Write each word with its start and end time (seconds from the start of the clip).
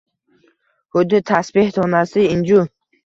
Huddi 0.97 1.19
tasbeh 1.33 1.69
donasi, 1.77 2.25
inju 2.37 2.65